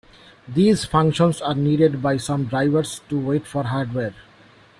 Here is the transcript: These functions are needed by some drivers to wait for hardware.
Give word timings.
These 0.47 0.83
functions 0.85 1.41
are 1.41 1.53
needed 1.53 2.01
by 2.01 2.17
some 2.17 2.45
drivers 2.45 3.01
to 3.09 3.19
wait 3.19 3.45
for 3.45 3.61
hardware. 3.65 4.15